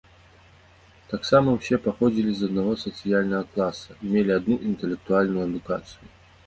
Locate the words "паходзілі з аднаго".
1.87-2.73